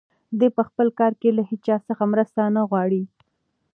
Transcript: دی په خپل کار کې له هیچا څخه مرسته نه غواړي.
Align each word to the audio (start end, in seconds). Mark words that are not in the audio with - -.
دی 0.39 0.47
په 0.57 0.61
خپل 0.67 0.87
کار 0.99 1.13
کې 1.21 1.29
له 1.37 1.43
هیچا 1.51 1.75
څخه 1.87 2.03
مرسته 2.13 2.41
نه 2.55 2.61
غواړي. 2.69 3.03